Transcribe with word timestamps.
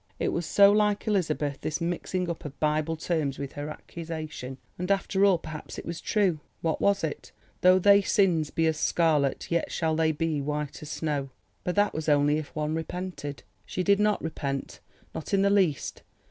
It 0.17 0.29
was 0.29 0.47
so 0.47 0.71
like 0.71 1.05
Elizabeth, 1.07 1.61
this 1.61 1.79
mixing 1.79 2.27
up 2.27 2.43
of 2.43 2.59
Bible 2.59 2.95
terms 2.97 3.37
with 3.37 3.51
her 3.51 3.69
accusation. 3.69 4.57
And 4.79 4.89
after 4.89 5.23
all 5.23 5.37
perhaps 5.37 5.77
it 5.77 5.85
was 5.85 6.01
true.—What 6.01 6.81
was 6.81 7.03
it, 7.03 7.31
"Though 7.61 7.77
thy 7.77 8.01
sins 8.01 8.49
be 8.49 8.65
as 8.65 8.77
scarlet, 8.79 9.51
yet 9.51 9.71
shall 9.71 9.95
they 9.95 10.11
be 10.11 10.41
white 10.41 10.81
as 10.81 10.89
snow." 10.89 11.29
But 11.63 11.75
that 11.75 11.93
was 11.93 12.09
only 12.09 12.39
if 12.39 12.55
one 12.55 12.73
repented. 12.73 13.43
She 13.63 13.83
did 13.83 13.99
not 13.99 14.23
repent, 14.23 14.79
not 15.13 15.35
in 15.35 15.43
the 15.43 15.51
least. 15.51 16.01